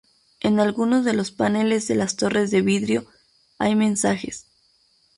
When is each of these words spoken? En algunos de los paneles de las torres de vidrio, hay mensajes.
En 0.39 0.59
algunos 0.59 1.05
de 1.05 1.13
los 1.13 1.29
paneles 1.29 1.87
de 1.87 1.93
las 1.93 2.15
torres 2.15 2.49
de 2.49 2.63
vidrio, 2.63 3.05
hay 3.59 3.75
mensajes. 3.75 4.47